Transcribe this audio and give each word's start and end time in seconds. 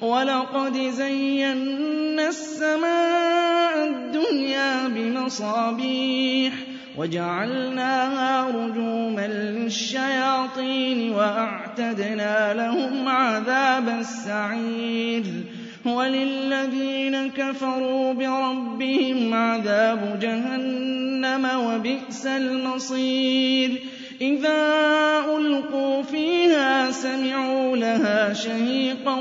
وَلَقَدْ 0.00 0.76
زَيَّنَّا 0.78 2.28
السَّمَاءَ 2.28 3.88
الدُّنْيَا 3.88 4.88
بِمَصَابِيحَ 4.88 6.52
وَجَعَلْنَاهَا 6.98 8.50
رُجُومًا 8.50 9.26
لِّلشَّيَاطِينِ 9.26 11.12
وَأَعْتَدْنَا 11.12 12.54
لَهُمْ 12.54 13.08
عَذَابَ 13.08 13.88
السَّعِيرِ 13.88 15.24
وَلِلَّذِينَ 15.86 17.30
كَفَرُوا 17.30 18.12
بِرَبِّهِمْ 18.12 19.34
عَذَابُ 19.34 20.18
جَهَنَّمَ 20.22 21.46
ۖ 21.46 21.54
وَبِئْسَ 21.56 22.26
الْمَصِيرُ 22.26 23.70
إِذَا 24.20 24.60
أُلْقُوا 25.36 26.02
فِيهَا 26.02 26.90
سَمِعُوا 26.90 27.76
لَهَا 27.76 28.13
شَهِيقًا 28.34 29.16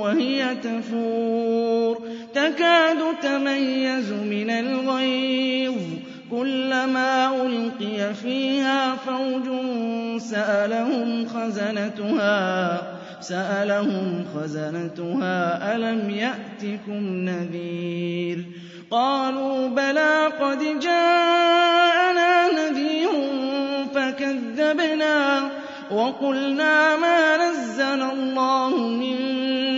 وَهِيَ 0.00 0.54
تَفُورُ. 0.54 2.02
تَكَادُ 2.34 2.98
تَمَيَّزُ 3.22 4.12
مِنَ 4.12 4.50
الْغَيْظِ. 4.50 5.74
كُلَّمَا 6.30 7.42
أُلْقِيَ 7.46 8.14
فِيهَا 8.14 8.94
فَوْجٌ 8.94 9.46
سَأَلَهُمْ 10.18 11.26
خَزَنَتُهَا 11.28 12.82
سألهم 13.20 14.24
خزنتها 14.34 15.76
ألم 15.76 16.10
يأتكم 16.10 17.02
نذير؟ 17.06 18.44
قالوا 18.90 19.68
بلى 19.68 20.26
قد 20.40 20.80
جاءنا 20.80 22.46
نذير 22.52 23.08
فكذبنا 23.94 25.13
وقلنا 25.90 26.96
ما 26.96 27.50
نزل 27.50 28.02
الله 28.02 28.88
من 28.88 29.16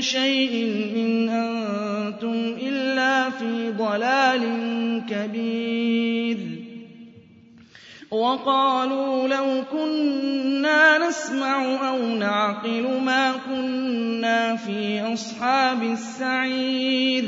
شيء 0.01 0.75
إن 0.97 1.29
أنتم 1.29 2.57
إلا 2.63 3.31
في 3.31 3.71
ضلال 3.71 4.43
كبير. 5.11 6.39
وقالوا 8.11 9.29
لو 9.29 9.63
كنا 9.73 11.09
نسمع 11.09 11.89
أو 11.91 11.99
نعقل 11.99 13.01
ما 13.01 13.33
كنا 13.47 14.57
في 14.57 15.13
أصحاب 15.15 15.83
السعير. 15.83 17.25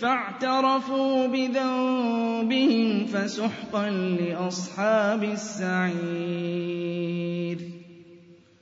فاعترفوا 0.00 1.26
بذنبهم 1.26 3.06
فسحقا 3.06 3.90
لأصحاب 3.90 5.24
السعير. 5.24 7.47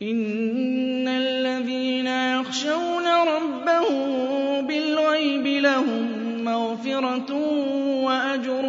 إن 0.03 1.09
الذين 1.09 2.07
يخشون 2.07 3.07
ربهم 3.07 4.67
بالغيب 4.67 5.47
لهم 5.47 6.45
مغفرة 6.45 7.34
وأجر 8.05 8.65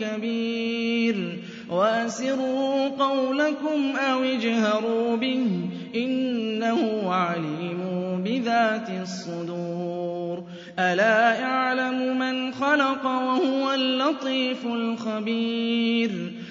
كبير 0.00 1.38
وأسروا 1.70 2.88
قولكم 2.88 3.96
أو 3.96 4.22
اجهروا 4.22 5.16
به 5.16 5.46
إنه 5.94 7.12
عليم 7.12 7.80
بذات 8.24 8.90
الصدور 9.02 10.44
ألا 10.78 11.40
يعلم 11.40 12.18
من 12.18 12.52
خلق 12.52 13.04
وهو 13.04 13.72
اللطيف 13.72 14.66
الخبير 14.66 16.10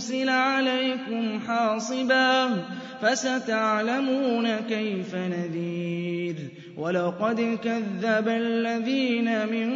يُرْسِلَ 0.00 0.28
عَلَيْكُمْ 0.28 1.40
حَاصِبًا 1.48 2.64
فَسَتَعْلَمُونَ 3.02 4.56
كَيْفَ 4.56 5.14
نَذِيرِ. 5.14 6.34
وَلَقَدْ 6.78 7.58
كَذَّبَ 7.64 8.28
الَّذِينَ 8.28 9.46
مِن 9.46 9.70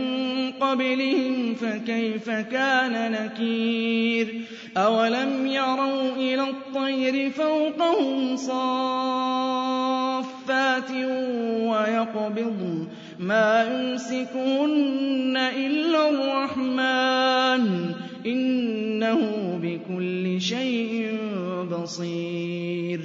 قَبْلِهِمْ 0.52 1.54
فَكَيْفَ 1.54 2.30
كَانَ 2.30 3.12
نَكِيرِ. 3.12 4.40
أَوَلَمْ 4.76 5.46
يَرَوْا 5.46 6.16
إِلَى 6.16 6.50
الطَّيْرِ 6.50 7.30
فَوْقَهُمْ 7.30 8.36
صَافَّاتٍ 8.36 9.70
وَيَقْبِضْنَ 11.70 12.88
مَا 13.18 13.64
يُمْسِكُهُنَّ 13.72 15.36
إِلَّا 15.36 16.08
الرَّحْمَٰنُ 16.08 17.94
ۚ. 18.10 18.13
إِنَّهُ 18.26 19.20
بِكُلِّ 19.62 20.40
شَيْءٍ 20.40 21.18
بَصِيرٌ. 21.70 23.00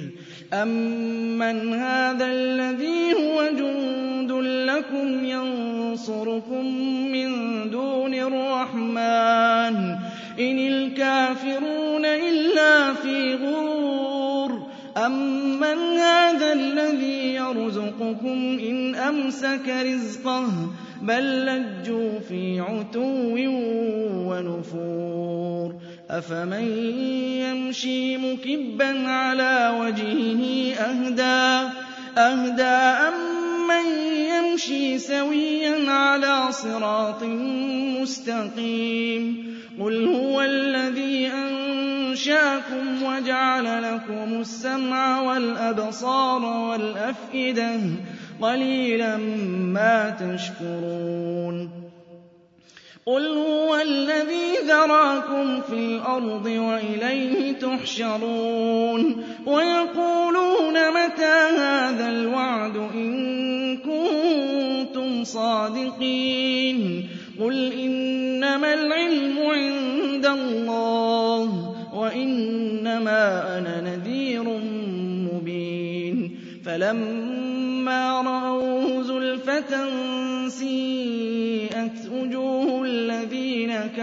أَمَّنْ 0.52 1.74
هَٰذَا 1.74 2.26
الَّذِي 2.26 3.12
هُوَ 3.12 3.48
جُندٌ 3.58 4.32
لَّكُمْ 4.70 5.24
يَنصُرُكُم 5.24 6.64
مِّن 7.12 7.30
دُونِ 7.70 8.14
الرَّحْمَٰنِ 8.14 9.96
ۚ 9.96 10.00
إِنِ 10.40 10.58
الْكَافِرُونَ 10.58 12.04
إِلَّا 12.04 12.94
فِي 12.94 13.34
غُرُورٍ. 13.34 14.66
أَمَّنْ 14.96 15.78
هَٰذَا 15.98 16.52
الَّذِي 16.52 17.34
يَرْزُقُكُمْ 17.34 18.58
إِنْ 18.68 18.94
أَمْسَكَ 18.94 19.68
رِزْقَهُ 19.68 20.46
ۚ 20.46 20.70
بَل 21.02 21.46
لَّجُّوا 21.46 22.18
فِي 22.28 22.60
عُتُوٍّ 22.60 23.36
أَفَمَن 26.10 26.66
يَمْشِي 27.46 28.16
مُكِبًّا 28.16 29.08
عَلَىٰ 29.08 29.78
وَجْهِهِ 29.80 30.74
أَهْدَىٰ 32.18 32.68
أَمَّن 33.08 33.86
يَمْشِي 34.34 34.98
سَوِيًّا 34.98 35.90
عَلَىٰ 35.90 36.52
صِرَاطٍ 36.52 37.22
مُّسْتَقِيمٍ؟ 38.02 39.50
قُلْ 39.80 40.06
هُوَ 40.08 40.42
الَّذِي 40.42 41.26
أَنشَأَكُمْ 41.30 43.02
وَجَعَلَ 43.02 43.82
لَكُمُ 43.82 44.40
السَّمْعَ 44.40 45.20
وَالْأَبْصَارَ 45.20 46.42
وَالْأَفْئِدَةَ 46.44 47.76
ۖ 47.78 47.80
قَلِيلًا 48.42 49.16
مَّا 49.78 50.10
تَشْكُرُونَ. 50.10 51.79
قُلْ 53.10 53.26
هُوَ 53.26 53.76
الَّذِي 53.76 54.46
ذَرَأَكُمْ 54.66 55.60
فِي 55.60 55.74
الْأَرْضِ 55.74 56.46
وَإِلَيْهِ 56.46 57.52
تُحْشَرُونَ 57.52 59.24
وَيَقُولُونَ 59.46 60.76
مَتَىٰ 60.90 61.38
هَٰذَا 61.58 62.08
الْوَعْدُ 62.10 62.76
إِن 62.76 63.12
كُنتُمْ 63.76 65.24
صَادِقِينَ 65.24 67.08
قُلْ 67.40 67.72
إِنَّمَا 67.72 68.74
الْعِلْمُ 68.74 69.38
عِندَ 69.38 70.26
اللَّهِ 70.26 71.50
وَإِنَّ 71.94 72.60
إِنَّمَا 72.80 73.58
أَنَا 73.58 73.80
نَذِيرٌ 73.80 74.44
مُّبِينٌ 75.32 76.16
فَلَمَّا 76.64 78.22
رَأَوْهُ 78.22 79.02
زُلْفَةً 79.02 79.72
سِيئَتْ 80.48 81.09